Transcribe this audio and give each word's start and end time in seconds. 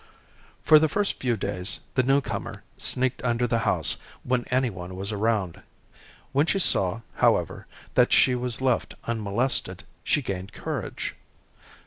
For 0.63 0.79
the 0.79 0.89
first 0.89 1.19
few 1.19 1.37
days 1.37 1.81
the 1.93 2.01
newcomer 2.01 2.63
sneaked 2.75 3.23
under 3.23 3.45
the 3.45 3.59
house 3.69 3.97
when 4.23 4.45
any 4.45 4.71
one 4.71 4.95
was 4.95 5.11
around. 5.11 5.61
When 6.31 6.47
she 6.47 6.57
saw, 6.57 7.01
however, 7.17 7.67
that 7.93 8.11
she 8.11 8.33
was 8.33 8.61
left 8.61 8.95
unmolested, 9.05 9.83
she 10.03 10.23
gained 10.23 10.53
courage. 10.53 11.13